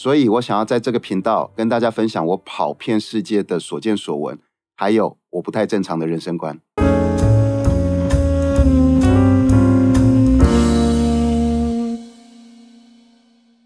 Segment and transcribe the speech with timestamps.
[0.00, 4.38] 所以我想要在这个频道跟大家分享我跑遍世界的所见所闻，
[4.76, 6.60] 还有我不太正常的人生观。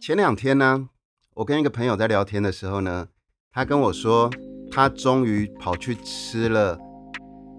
[0.00, 0.88] 前两天呢，
[1.34, 3.08] 我跟一个朋友在聊天的时候呢，
[3.52, 4.30] 他跟我说，
[4.70, 6.78] 他终于跑去吃了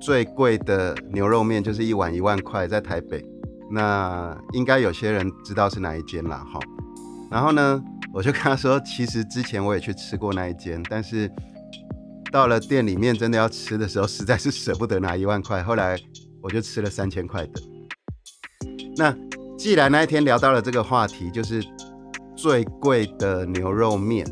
[0.01, 3.23] 最贵的牛肉面，就是一碗一万块，在台北。
[3.69, 6.59] 那应该有些人知道是哪一间了哈。
[7.29, 7.83] 然后呢？
[8.13, 11.29] 我就跟他说，其实之前我也去吃过那一间，但是
[12.31, 15.63] 到了店里面真的要吃的时候，实在是舍不得拿一万块。
[15.63, 15.99] 后来
[16.39, 17.61] 我就吃了三千块的。
[18.95, 19.17] 那
[19.57, 21.63] 既然那一天聊到了这个话题，就是
[22.35, 24.23] 最贵的牛肉面，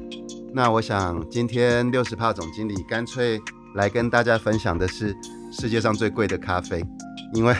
[0.53, 3.41] 那我想今天六十帕总经理干脆
[3.73, 5.11] 来跟大家分享的是
[5.51, 6.85] 世界上最贵的咖啡，
[7.33, 7.55] 因为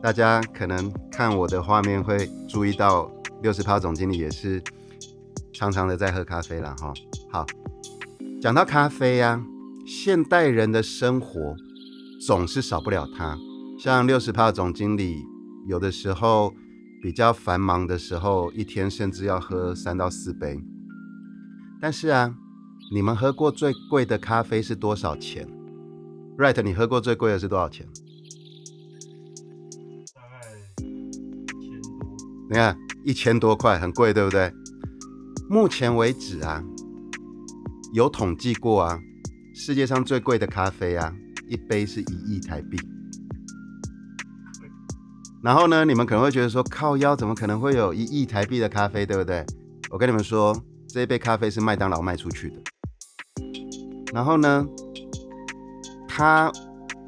[0.00, 4.62] 大家可能看我的画面会注意到六十帕总经理也是。
[5.62, 6.92] 常常的在喝咖啡了哈，
[7.30, 7.46] 好，
[8.40, 9.40] 讲到咖啡呀，
[9.86, 11.54] 现代人的生活
[12.26, 13.38] 总是少不了它。
[13.78, 15.22] 像六十趴总经理，
[15.68, 16.52] 有的时候
[17.00, 20.60] 比较繁忙的时候，一天甚至要喝三到四杯。
[21.80, 22.34] 但是啊，
[22.92, 25.46] 你们喝过最贵的咖啡是多少钱
[26.38, 27.86] ？Right，你喝过最贵的是多少钱？
[30.12, 30.90] 大概一
[31.62, 32.16] 千多。
[32.50, 34.52] 你看，一千多块，很贵，对不对？
[35.52, 36.64] 目前为止啊，
[37.92, 38.98] 有统计过啊，
[39.54, 41.14] 世界上最贵的咖啡啊，
[41.46, 42.78] 一杯是一亿台币。
[45.42, 49.44] 然后呢，你们可能会觉得说，靠腰怎么可能会有一亿台币的咖啡，对不对？
[49.90, 50.56] 我跟你们说，
[50.88, 52.56] 这一杯咖啡是麦当劳卖出去的。
[54.14, 54.66] 然后呢，
[56.08, 56.50] 它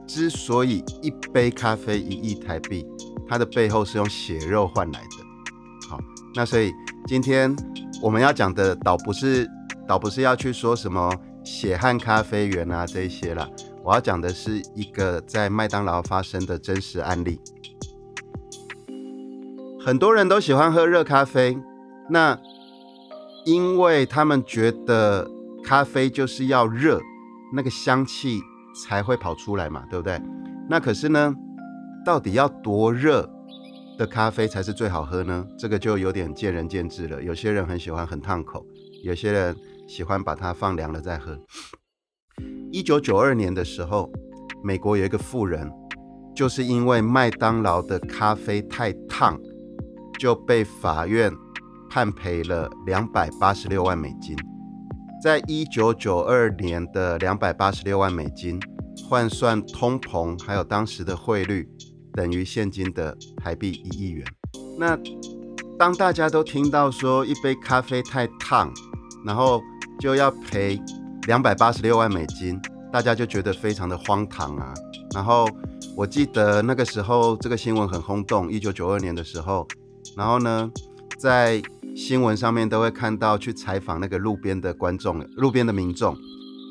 [0.06, 2.84] 之所以一杯咖啡一亿台币，
[3.26, 5.88] 它的背后是用血肉换来的。
[5.88, 5.98] 好，
[6.34, 6.70] 那所以
[7.06, 7.56] 今天。
[8.04, 9.50] 我们要讲的倒不是，
[9.86, 11.10] 倒不是要去说什么
[11.42, 13.48] 血汗咖啡园啊这些啦，
[13.82, 17.40] 我要讲的是一个在麦当劳发生的真实案例。
[19.80, 21.58] 很多人都喜欢喝热咖啡，
[22.10, 22.38] 那
[23.46, 25.26] 因为他们觉得
[25.64, 27.00] 咖啡就是要热，
[27.54, 28.42] 那个香气
[28.84, 30.20] 才会跑出来嘛，对不对？
[30.68, 31.34] 那可是呢，
[32.04, 33.33] 到底要多热？
[33.96, 37.22] 的咖啡才是最好喝呢，这个就有点见仁见智了。
[37.22, 38.66] 有些人很喜欢很烫口，
[39.04, 39.56] 有些人
[39.86, 41.38] 喜欢把它放凉了再喝。
[42.72, 44.10] 一九九二年的时候，
[44.62, 45.70] 美国有一个富人，
[46.34, 49.40] 就是因为麦当劳的咖啡太烫，
[50.18, 51.32] 就被法院
[51.88, 54.36] 判赔了两百八十六万美金。
[55.22, 58.60] 在一九九二年的两百八十六万美金，
[59.08, 61.68] 换算通膨还有当时的汇率。
[62.14, 64.24] 等于现金的台币一亿元。
[64.78, 64.98] 那
[65.78, 68.72] 当大家都听到说一杯咖啡太烫，
[69.24, 69.60] 然后
[69.98, 70.80] 就要赔
[71.26, 72.60] 两百八十六万美金，
[72.92, 74.72] 大家就觉得非常的荒唐啊。
[75.12, 75.48] 然后
[75.96, 79.66] 我记得那个时候这个新闻很轰动，一九九二年的时候，
[80.16, 80.70] 然后呢，
[81.18, 81.62] 在
[81.96, 86.16] 新闻上面都会看到去采访那个路边的观众、路边的民众，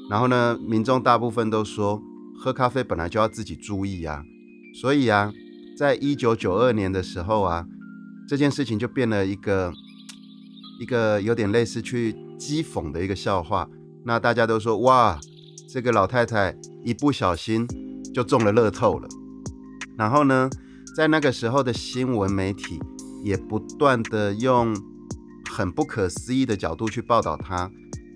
[0.10, 2.02] 然后呢，民众大部分都说
[2.38, 4.24] 喝咖啡本来就要自己注意啊。
[4.74, 5.32] 所以啊，
[5.78, 7.66] 在一九九二年的时候啊，
[8.28, 9.72] 这件事情就变了一个
[10.82, 13.70] 一个有点类似去讥讽的一个笑话。
[14.04, 15.20] 那大家都说哇，
[15.70, 17.68] 这个老太太一不小心
[18.14, 19.08] 就中了乐透了。
[19.96, 20.50] 然后呢，
[20.96, 22.80] 在那个时候的新闻媒体
[23.24, 24.76] 也不断的用
[25.52, 27.70] 很不可思议的角度去报道她。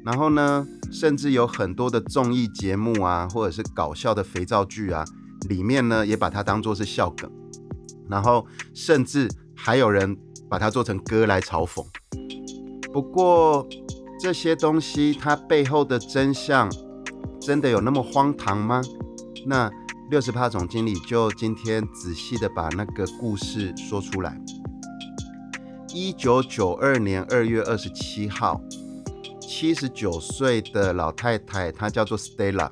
[0.04, 5.06] 然后呢，甚至有很多的综艺节目啊，或者是搞笑的肥皂剧啊。
[5.48, 7.32] 里面呢也把它当做是笑梗，
[8.10, 10.18] 然后甚至还有人
[10.50, 11.86] 把它做成歌来嘲讽。
[12.94, 13.68] 不过
[14.20, 16.72] 这些东西它背后的真相
[17.40, 18.82] 真的有那么荒唐吗？
[19.46, 19.70] 那
[20.10, 24.40] 六十趴总经理就今天仔细的把那个故事说出来。
[25.94, 28.62] 一九九二年二月二十七号，
[29.40, 32.70] 七十九岁的老太太，她叫做 Stella。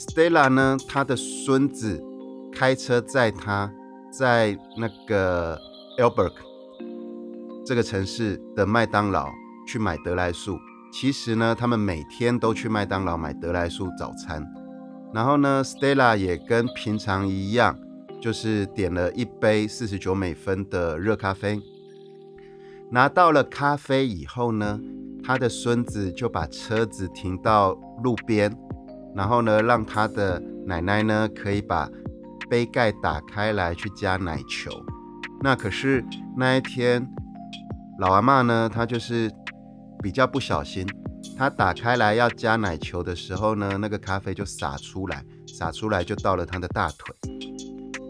[0.00, 2.02] Stella 呢，他的孙子
[2.50, 3.70] 开车载他，
[4.10, 5.60] 在那个
[5.98, 6.32] Elberg
[7.66, 9.28] 这个城市的麦当劳
[9.68, 10.58] 去买德莱素，
[10.90, 14.42] 其实呢，他们每天都去麦当劳买得来速早餐。
[15.12, 17.78] 然后呢，Stella 也跟平常一样，
[18.22, 21.60] 就是点了一杯四十九美分的热咖啡。
[22.90, 24.80] 拿到了咖啡以后呢，
[25.22, 28.50] 他的孙子就把车子停到路边，
[29.14, 31.88] 然后呢，让他的奶奶呢可以把
[32.48, 34.70] 杯盖打开来去加奶球。
[35.42, 36.04] 那可是
[36.36, 37.06] 那一天，
[37.98, 39.30] 老阿妈呢，她就是
[40.02, 40.86] 比较不小心。
[41.36, 47.14] 她打开来要加奶球的时候呢，那个咖啡就洒出来，洒出来就到了她的大腿。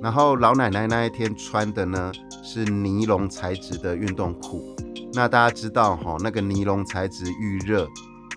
[0.03, 2.11] 然后老奶奶那一天穿的呢
[2.43, 4.75] 是尼龙材质的运动裤。
[5.13, 7.87] 那大家知道哈，那个尼龙材质遇热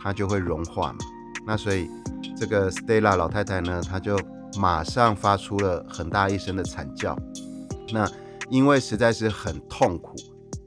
[0.04, 1.00] 它就会融化嘛。
[1.46, 1.90] 那所以
[2.44, 4.20] 这个 Stella 老太太呢，她就
[4.60, 7.18] 马上发出了很大一声的惨叫。
[7.94, 8.06] 那
[8.50, 10.14] 因为实在是很痛苦，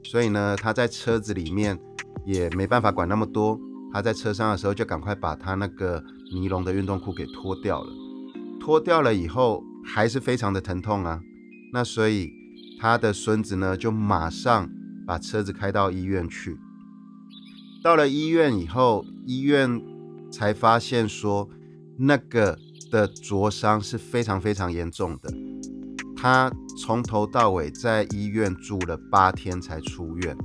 [0.03, 1.77] 所以呢，她在车子里面
[2.25, 3.59] 也没办法管那么多。
[3.93, 6.03] 她在车上的时候，就赶快把她那个
[6.33, 7.89] 尼龙的运动裤给脱掉了。
[8.59, 11.21] 脱掉了以后，还是非常的疼痛啊。
[11.71, 12.31] 那所以
[12.81, 14.67] 她的孙子呢，就马上
[15.05, 16.57] 把车子开到医院去。
[17.83, 19.79] 到了医院以后，医院
[20.31, 21.47] 才发现说，
[21.97, 22.57] 那个
[22.91, 25.33] 的灼伤是非常非常严重的。
[26.15, 26.51] 他
[26.83, 30.35] 从头到尾在医院住了八天才出院。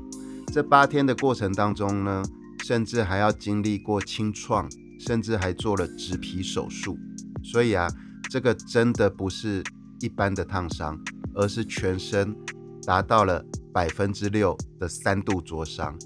[0.52, 2.22] 这八天的过程当中呢，
[2.64, 4.69] 甚至还要经历过清创，
[5.00, 6.99] 甚至还做了植皮手术，
[7.43, 7.88] 所以啊，
[8.28, 9.64] 这个真的不是
[10.00, 10.98] 一般的烫伤，
[11.34, 12.37] 而是全身
[12.84, 15.98] 达到了百分之六的三度灼伤。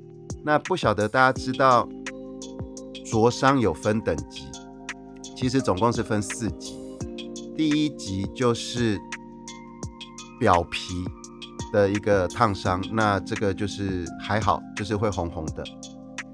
[0.45, 1.89] 那不晓得大家知道，
[3.05, 4.45] 灼伤有分等级，
[5.37, 6.75] 其实总共是分四级。
[7.57, 8.99] 第一级就是
[10.41, 11.05] 表皮
[11.73, 15.63] 的一个烫伤，那这个就是还好，就是会红红的。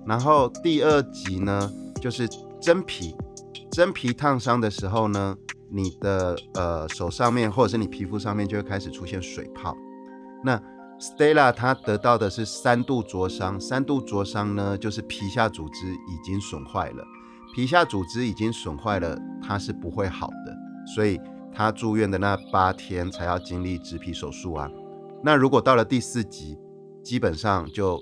[0.06, 1.70] 然后第二级呢，
[2.00, 2.28] 就是
[2.60, 3.14] 真皮，
[3.70, 5.36] 真皮烫伤的时候呢，
[5.68, 9.76] 你的呃手上面或者是你皮肤上面就会开始出现水泡。
[10.44, 10.60] 那
[10.98, 17.04] Stella 她得到的是三度灼伤，三度灼伤呢，就是皮下组织已经损坏了，
[17.54, 20.56] 皮下组织已经损坏了，它是不会好的，
[20.94, 21.20] 所以
[21.52, 24.70] 她住院的那八天才要经历植皮手术啊。
[25.22, 26.58] 那如果到了第四级，
[27.02, 28.00] 基本上就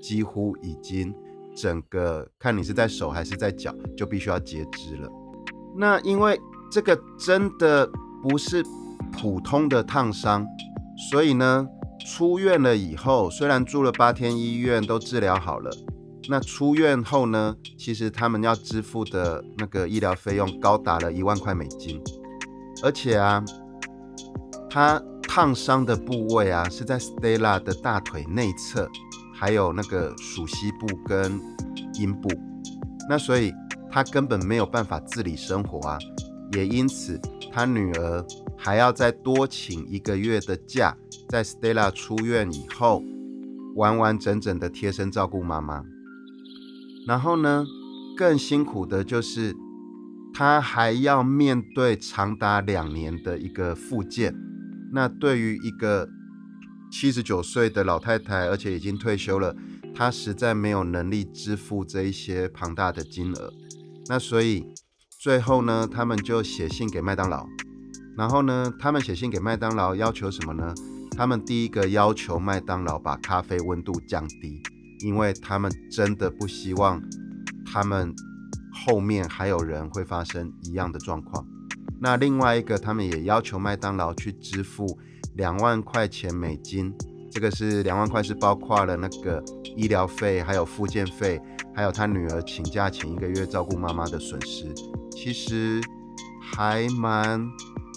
[0.00, 1.14] 几乎已经。
[1.54, 5.06] 整个看你是在手还是在脚，就必须要截肢了。
[5.76, 6.40] 那因为
[6.70, 7.86] 这个真的
[8.22, 8.64] 不是
[9.12, 10.46] 普通的烫伤，
[11.10, 11.68] 所以呢，
[12.06, 15.70] 出院了以后，虽然住了八天医院都治疗好了，
[16.28, 22.02] 那出院后呢，其实他们要支付的那个医疗费用高达了一万块美金，
[22.82, 23.44] 而且啊，
[24.70, 28.88] 他烫伤的部位啊是在 Stella 的大腿内侧。
[29.34, 31.40] 还有那个属膝部跟
[31.94, 32.28] 阴部，
[33.08, 33.52] 那所以
[33.90, 35.98] 他根本没有办法自理生活啊，
[36.52, 37.20] 也因此
[37.52, 38.24] 他女儿
[38.56, 40.96] 还要再多请一个月的假，
[41.28, 43.02] 在 Stella 出院以后，
[43.74, 45.82] 完完整整的贴身照顾妈妈。
[47.06, 47.64] 然后呢，
[48.16, 49.54] 更辛苦的就是
[50.32, 54.34] 他还要面对长达两年的一个复健，
[54.92, 56.08] 那对于一个。
[56.94, 59.56] 七十九岁的老太太，而且已经退休了，
[59.94, 63.50] 她实在没有能力支付这一些庞大的金额。
[64.08, 64.62] 那所以
[65.18, 67.46] 最后呢，他们就写信给麦当劳。
[68.14, 70.74] 然后呢，他们写信给麦当劳要求什么呢？
[71.16, 74.62] 他们第一个要求麦当劳把咖啡温度降低，
[75.02, 77.02] 因为他们真的不希望
[77.66, 78.14] 他们
[78.72, 81.46] 后面还有人会发生一样的状况。
[82.00, 84.98] 那另外一个，他们也要求麦当劳去支付。
[85.36, 86.92] 两万块钱美金，
[87.30, 89.42] 这个是两万块，是包括了那个
[89.74, 91.40] 医疗费，还有复健费，
[91.74, 94.66] 还有他女儿请假请一个月照顾妈妈的损失，
[95.10, 95.80] 其实
[96.54, 97.42] 还蛮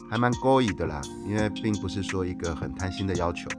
[0.10, 3.50] 还蛮高意的啦，因为并不是说一个很贪心的要求。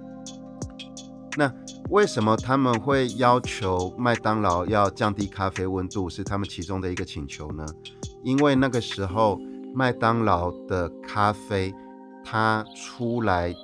[1.37, 1.52] 那
[1.90, 7.66] 为什么他们会要求麦当劳要降低咖啡温度，是他们其中的一个请求呢？
[8.25, 9.38] 因为那个时候
[9.75, 11.75] 麦当劳的咖啡
[12.25, 13.55] 它出来。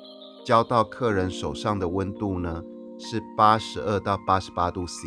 [0.44, 2.60] 交到客人手上的温度呢
[2.98, 5.06] 是八十二到八十八度 C，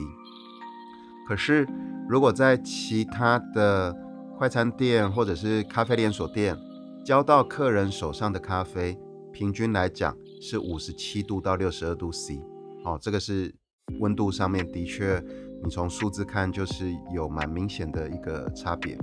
[1.28, 1.68] 可是
[2.08, 3.94] 如果在其他的
[4.38, 6.58] 快餐店或者是咖啡连锁店
[7.06, 8.98] 交到客人手上的咖啡，
[9.34, 12.42] 平均来讲是五十七度到六十二度 C，
[12.86, 13.54] 哦，这个是
[14.00, 15.22] 温度上面的确，
[15.64, 18.98] 你从数字看就是有蛮明显的一个差别。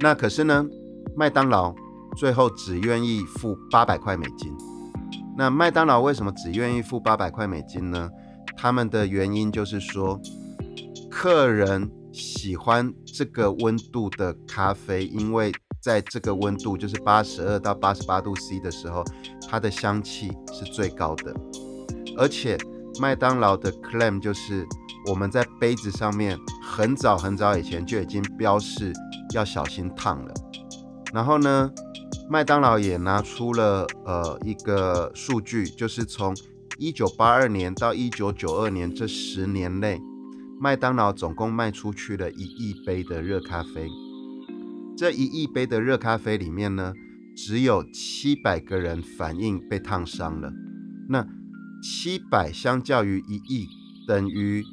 [0.00, 0.64] 那可是呢，
[1.16, 1.74] 麦当劳
[2.16, 4.52] 最后只愿意付八百块美金。
[5.36, 8.10] 那麦当劳为什么只愿意付八百块美金呢？
[8.56, 10.20] 他们的原因就是说，
[11.10, 15.50] 客人喜欢这个温度的咖啡，因为
[15.80, 19.02] 在这个温度，就是八十二到八十八度 C 的时候，
[19.48, 21.34] 它的香气是最高的。
[22.16, 22.58] 而且
[23.00, 24.66] 麦当劳的 claim 就是
[25.08, 28.92] 我们在杯子上面很早很早以前就已经标示
[29.34, 30.34] 要小心烫了。
[31.12, 31.70] 然后呢，
[32.30, 36.36] 麦当劳也拿出了呃一个数据，就是从
[36.78, 40.00] 一九八二年到一九九二年这十年内，
[40.60, 43.88] 麦当劳总共卖出去了一亿杯的热咖啡。
[44.96, 46.92] 这一亿杯的热咖啡里面呢，
[47.36, 50.52] 只有七百个人反应被烫伤了。
[51.08, 51.26] 那
[51.82, 53.68] 七百相较于一亿，
[54.06, 54.64] 等于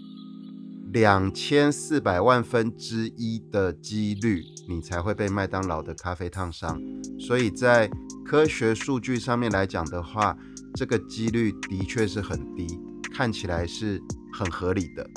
[0.94, 6.80] 两千四百万分之一的几率，你才会被麦当劳的咖啡烫伤。
[7.20, 7.90] 所以在
[8.26, 10.38] 科学数据上面来讲的话，
[10.76, 12.68] 这个几率的确是很低，
[13.12, 14.00] 看起来是
[14.32, 15.10] 很合理的。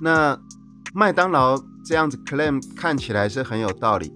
[0.00, 0.38] 那
[0.94, 4.12] 麦当劳这样子 claim 看起来是很有道理，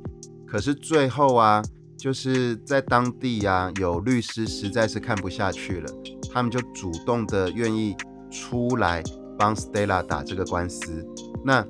[0.47, 1.63] 可是最后啊，
[1.99, 5.91] 就是在当地啊，有律师实在是看不下去了。
[6.33, 7.97] 他们就主动的愿意
[8.31, 9.03] 出来
[9.39, 11.07] 帮 Stella 打这个官司。
[11.45, 11.65] 那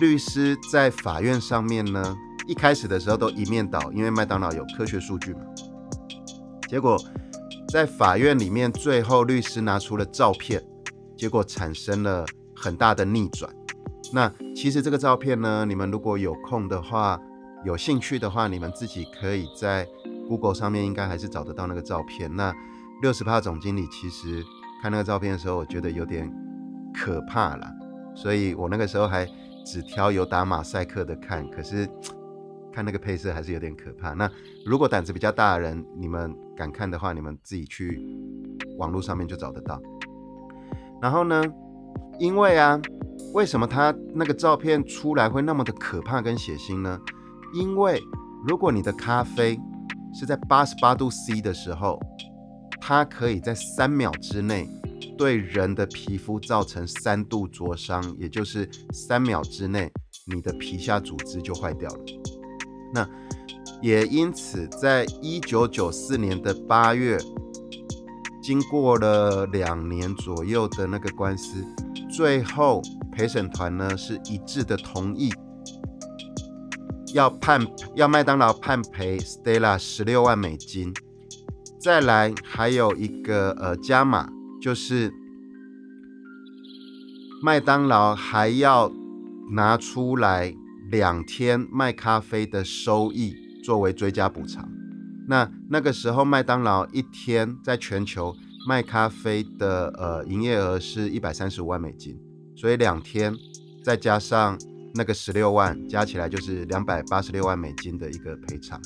[0.00, 5.40] 律师在法院上面呢，一开始的时候都一面倒，因为麦当劳有科学数据嘛。
[6.68, 7.00] 结果
[7.68, 10.62] 在法院里面，最后律师拿出了照片，
[11.16, 13.50] 结果产生了很大的逆转。
[14.12, 17.18] 那其实这个照片呢，你们如果有空的话，
[17.64, 19.86] 有兴趣的话，你们自己可以在
[20.28, 22.34] Google 上面应该还是找得到那个照片。
[22.36, 22.54] 那
[23.02, 24.42] 六十帕总经理其实
[24.82, 26.32] 看那个照片的时候，我觉得有点
[26.94, 27.70] 可怕了，
[28.14, 29.26] 所以我那个时候还
[29.64, 31.88] 只挑有打马赛克的看，可是
[32.72, 34.12] 看那个配色还是有点可怕。
[34.14, 34.30] 那
[34.64, 38.00] 如果胆子比较大的人，你们敢看的话，你们自己去
[38.78, 39.80] 网络上面就找得到。
[41.02, 41.42] 然后呢，
[42.18, 42.80] 因为啊，
[43.34, 46.98] 为什么他那个照片出来会那么的可怕跟血腥呢？
[47.54, 48.00] 因为
[48.46, 49.58] 如果你的咖啡
[50.14, 52.00] 是在八十八度 C 的时候，
[52.88, 54.70] 它可以在三秒之内
[55.18, 59.90] 对人的皮肤造成三度灼伤，也就是三秒之内
[60.32, 62.04] 你的皮下组织就坏掉了。
[62.94, 63.08] 那
[63.82, 67.18] 也因此，在一九九四年的八月，
[68.40, 71.64] 经过了两年左右的那个官司，
[72.08, 75.34] 最后陪审团呢是一致的同意，
[77.12, 77.66] 要判
[77.96, 80.94] 要麦当劳判赔 Stella 十六万美金。
[81.86, 84.28] 再来还有一个呃加码，
[84.60, 85.14] 就是
[87.40, 88.90] 麦当劳还要
[89.52, 90.52] 拿出来
[90.90, 94.68] 两天卖咖啡的收益作为追加补偿。
[95.28, 98.34] 那那个时候麦当劳一天在全球
[98.66, 102.18] 卖咖啡的呃营业额是一百三十五万美金，
[102.56, 103.32] 所以两天
[103.84, 104.58] 再加上
[104.96, 108.82] 那个十六万，加起来就是两百八十六万美金的一个赔偿。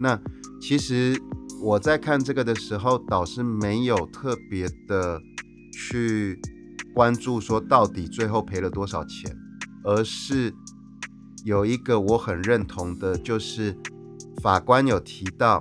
[0.00, 0.18] 那
[0.58, 1.14] 其实。
[1.62, 5.20] 我在看这个的时候，倒是没有特别的
[5.72, 6.40] 去
[6.94, 9.36] 关注说到底最后赔了多少钱，
[9.84, 10.54] 而是
[11.44, 13.76] 有一个我很认同的，就是
[14.42, 15.60] 法官有提到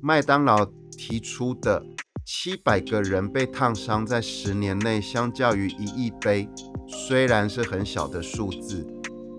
[0.00, 0.64] 麦当劳
[0.96, 1.82] 提出的
[2.24, 6.48] 七百个人被烫伤在十年内，相较于一亿杯，
[6.86, 8.86] 虽然是很小的数字，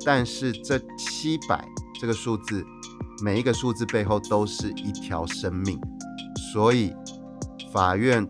[0.05, 1.65] 但是这七百
[2.01, 2.65] 这个数字，
[3.21, 5.79] 每一个数字背后都是一条生命。
[6.51, 6.93] 所以，
[7.71, 8.27] 法院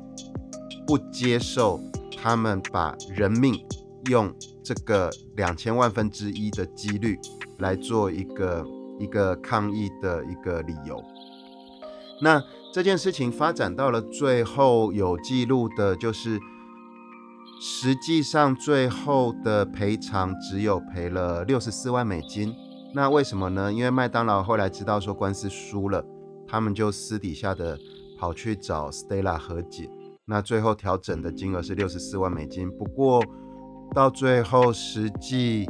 [0.86, 1.80] 不接受
[2.22, 3.60] 他们把人命
[4.10, 4.32] 用
[4.64, 7.18] 这个两千万分之一的几率
[7.58, 8.66] 来做一个
[9.00, 11.02] 一个抗议的一个理由。
[12.22, 16.40] 那这件事情发展到了最后，有记录的就是，
[17.60, 22.54] 实际上最后的赔偿只有赔了六十四万美金。
[22.94, 23.72] 那为什么呢？
[23.72, 26.06] 因为麦当劳后来知道说官司输了，
[26.48, 27.78] 他们就私底下的。
[28.22, 29.90] 跑去找 Stella 和解，
[30.26, 32.70] 那最后调整的金额是六十四万美金。
[32.70, 33.20] 不过
[33.96, 35.68] 到最后实际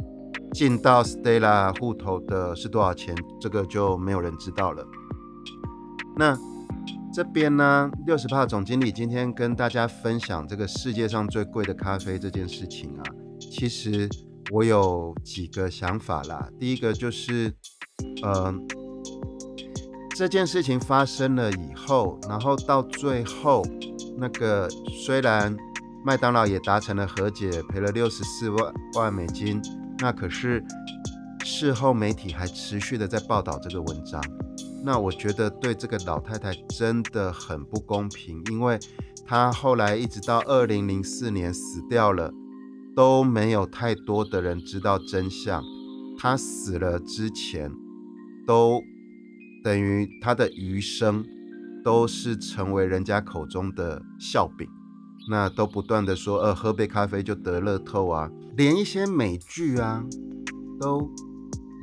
[0.52, 4.86] 进到 Stella 户头的是多少钱，这个就没有人知道了。
[6.14, 6.38] 那
[7.10, 13.02] 这边呢，六十帕总经理今天跟大家分享这个世界上最贵的咖啡这件事情啊，
[13.40, 14.06] 其实
[14.52, 16.46] 我有几个想法啦。
[16.60, 17.54] 第一个就是，
[18.22, 18.54] 呃。
[20.14, 23.64] 这件事情发生了以后，然后到最后，
[24.18, 24.68] 那个
[25.02, 25.56] 虽然
[26.04, 29.58] 麦当劳也达成了和解，赔了六十四万万美金，
[30.00, 30.62] 那可是
[31.42, 34.22] 事后媒体还持续的在报道这个文章。
[34.84, 38.78] 那我觉得对这个老太太真的很不公平，因为
[39.24, 42.30] 她后来一直到二零零四年死掉了，
[42.94, 45.62] 都没有太多的人知道真相。
[46.18, 47.70] 他死了之前，
[48.46, 48.80] 都
[49.64, 51.24] 等于他的余生
[51.84, 54.68] 都是成为人家口中的笑柄。
[55.30, 60.04] 那都不断的说，呃，喝杯咖啡就得乐透啊，连一些美剧啊，
[60.80, 61.08] 都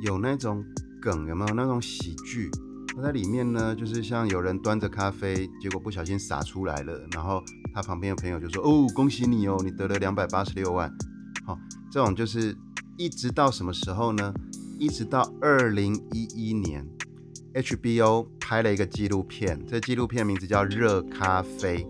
[0.02, 0.62] 有那种
[1.00, 2.50] 梗，有没有那种喜剧？
[2.94, 7.42] 他在里面呢，就是像有人端着咖啡，结果不小心洒出来了，然后
[7.74, 10.92] 他旁边的朋友就说，哦，恭喜你哦，你得了两百八十六万。
[11.44, 11.58] 好，
[11.90, 12.56] 这种就是
[12.96, 14.32] 一直到什么时候呢？
[14.78, 16.86] 一直到二零一一年
[17.54, 21.84] ，HBO 拍了一个纪录片，这纪录片名字叫《热咖啡》。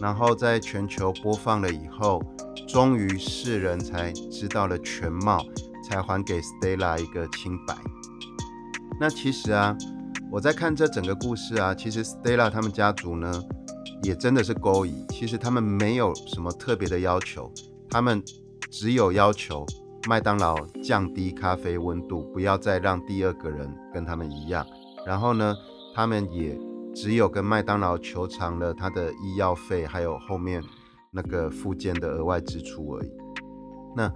[0.00, 2.20] 然后在全球播放了以后，
[2.66, 5.44] 终于世人才知道了全貌，
[5.88, 7.76] 才还给 Stella 一个清白。
[8.98, 9.76] 那其实啊，
[10.32, 13.32] 我在看这整个故事啊，其实 Stella 他们家族呢，
[14.02, 15.06] 也真的是勾引。
[15.08, 17.50] 其实他们没有什么特别的要求，
[17.88, 18.22] 他们
[18.70, 19.66] 只有要求
[20.08, 24.66] 麦当劳降低咖啡温度，不要再让第二个人跟他们一样。
[25.06, 25.54] 然后呢，
[25.94, 26.58] 他们也。
[26.94, 30.62] 只有跟麦当劳求偿了他的医药费，还有后面
[31.10, 33.10] 那个附件的额外支出而已。
[33.96, 34.12] 那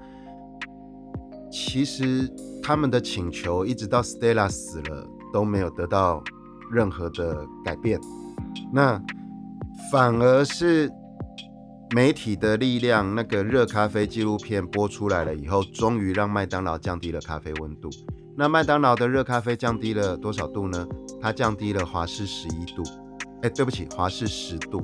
[1.51, 2.31] 其实
[2.63, 6.23] 他们的请求一直到 Stella 死了都没有得到
[6.71, 7.99] 任何的改变。
[8.71, 9.03] 那
[9.91, 10.91] 反而是
[11.95, 17.89] 媒体的力量，那个热咖啡纪录片播出来了以后，终于让麦当劳降低了咖啡温度。
[18.37, 20.87] 那麦当劳的热咖啡降低了多少度呢？
[21.21, 22.83] 它降低了华氏十一度。
[23.43, 24.83] 哎，对不起，华氏十度。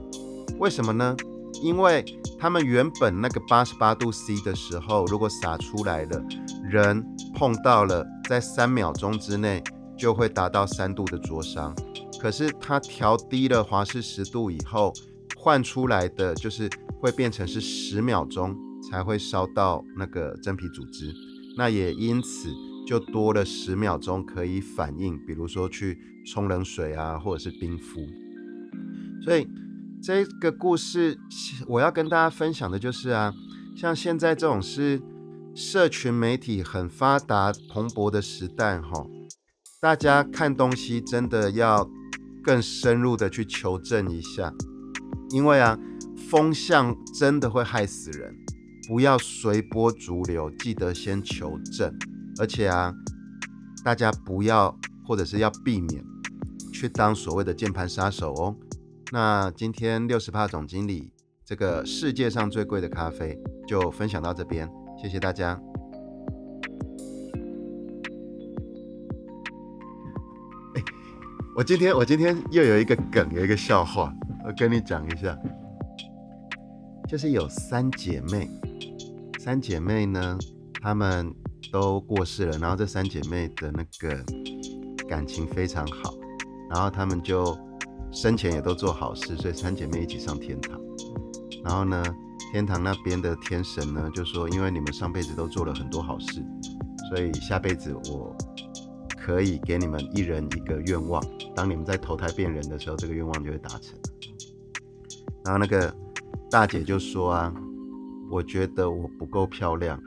[0.58, 1.16] 为什么呢？
[1.62, 2.04] 因为
[2.38, 6.22] 他们原本那个八十八度 C 的时候，如果洒出来了，
[6.64, 9.62] 人碰到了，在三秒钟之内
[9.98, 11.74] 就会达到三度的灼伤。
[12.22, 14.92] 可是它调低了华氏十度以后，
[15.36, 18.56] 换出来的就是会变成是十秒钟
[18.88, 21.12] 才会烧到那个真皮组织。
[21.58, 22.48] 那也因此。
[22.84, 28.00] 就多了十秒钟可以反应，比如说去冲冷水啊，或者是冰敷。
[29.24, 29.46] 所以
[30.02, 31.16] 这个故事
[31.68, 33.32] 我要跟大家分享的就是啊，
[33.76, 35.00] 像现在这种是
[35.54, 39.06] 社群媒体很发达蓬勃的时代哈，
[39.80, 41.88] 大家看东西真的要
[42.42, 44.52] 更深入的去求证一下，
[45.30, 45.78] 因为啊，
[46.28, 48.34] 风向真的会害死人，
[48.88, 51.96] 不要随波逐流，记得先求证。
[52.38, 52.94] 而且啊，
[53.84, 54.76] 大家不要
[55.06, 56.04] 或者是要避免
[56.72, 58.56] 去当所谓的键盘杀手哦。
[59.12, 61.12] 那今天六十帕总经理
[61.44, 64.68] 这个世界上最贵的咖啡就分享到这边，
[65.00, 65.60] 谢谢大家。
[71.54, 75.38] 我今天我今天又有一个梗，有一个笑话，我跟你讲一下，
[77.08, 78.48] 就是有三姐妹，
[79.38, 80.38] 三姐妹呢，
[80.80, 81.32] 她们。
[81.70, 84.22] 都过世了，然后这三姐妹的那个
[85.08, 86.12] 感情非常好，
[86.68, 87.56] 然后她们就
[88.10, 90.78] 生前也都做好事，所以三姐妹一起上天堂。
[91.64, 92.04] 然后呢，
[92.52, 96.44] 天堂那边的天神呢就说，因为你们上辈子都做了很多好事，
[97.08, 98.36] 所以下辈子我
[99.24, 101.22] 可以给你们一人一个愿望，
[101.54, 103.96] 当你们在投胎变人的时候，这个愿望就会达成。
[105.44, 105.94] 然后那个
[106.50, 107.54] 大姐就说啊，
[108.28, 110.00] 我觉得我不够漂亮。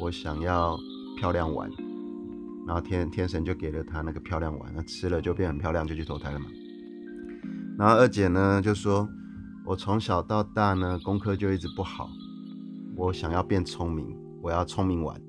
[0.00, 0.78] 我想要
[1.18, 1.68] 漂亮丸，
[2.66, 6.46] 然后天天神就给了她那个漂亮丸，那吃了就变很漂亮，就去投胎了嘛。
[7.76, 9.06] 然后二姐呢就说，
[9.66, 12.08] 我从小到大呢功课就一直不好，
[12.96, 15.20] 我想要变聪明，我要聪明丸，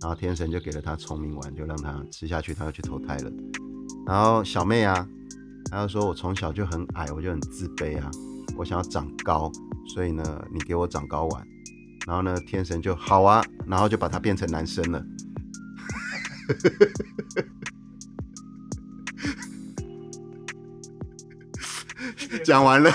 [0.00, 3.30] 然后天神就给了他聪明丸，就让他吃下去，他就去投胎了。
[4.06, 5.06] 然后小妹啊，
[5.70, 8.10] 她就说我从小就很矮，我就很自卑啊，
[8.56, 9.52] 我想要长高，
[9.94, 11.46] 所以呢你给我长高丸。
[12.06, 15.04] 然后呢，天神就好啊，然后就把他变成男生了。
[22.42, 22.90] 讲完了。